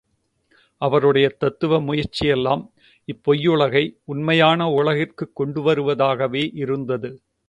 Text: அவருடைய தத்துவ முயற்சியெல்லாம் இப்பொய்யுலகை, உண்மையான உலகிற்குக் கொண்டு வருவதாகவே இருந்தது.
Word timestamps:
அவருடைய 0.81 1.29
தத்துவ 1.29 1.79
முயற்சியெல்லாம் 1.81 2.63
இப்பொய்யுலகை, 3.07 3.83
உண்மையான 4.05 4.69
உலகிற்குக் 4.69 5.35
கொண்டு 5.35 5.61
வருவதாகவே 5.61 6.49
இருந்தது. 6.53 7.11